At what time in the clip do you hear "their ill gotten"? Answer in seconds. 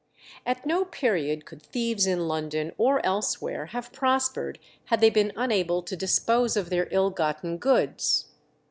6.71-7.57